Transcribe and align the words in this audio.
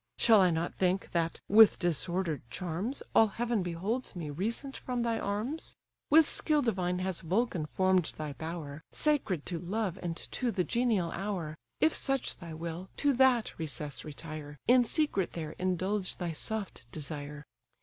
Shall 0.17 0.41
I 0.41 0.49
not 0.49 0.73
think, 0.73 1.11
that, 1.11 1.39
with 1.47 1.77
disorder'd 1.77 2.41
charms, 2.49 3.03
All 3.13 3.27
heaven 3.27 3.61
beholds 3.61 4.15
me 4.15 4.31
recent 4.31 4.75
from 4.75 5.03
thy 5.03 5.19
arms? 5.19 5.75
With 6.09 6.27
skill 6.27 6.63
divine 6.63 6.97
has 6.97 7.21
Vulcan 7.21 7.67
form'd 7.67 8.11
thy 8.17 8.33
bower, 8.33 8.81
Sacred 8.91 9.45
to 9.45 9.59
love 9.59 9.99
and 10.01 10.17
to 10.17 10.49
the 10.49 10.63
genial 10.63 11.11
hour; 11.11 11.55
If 11.79 11.93
such 11.93 12.37
thy 12.37 12.55
will, 12.55 12.89
to 12.97 13.13
that 13.13 13.59
recess 13.59 14.03
retire, 14.03 14.57
In 14.67 14.85
secret 14.85 15.33
there 15.33 15.51
indulge 15.59 16.15
thy 16.15 16.31
soft 16.31 16.91
desire." 16.91 17.45